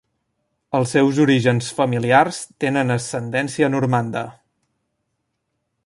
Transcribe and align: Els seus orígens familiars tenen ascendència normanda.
Els 0.77 0.93
seus 0.95 1.19
orígens 1.25 1.67
familiars 1.81 2.39
tenen 2.65 2.95
ascendència 2.97 3.71
normanda. 3.77 4.25